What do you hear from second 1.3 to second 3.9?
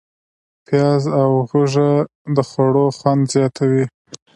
هوږه د خوړو خوند زیاتوي.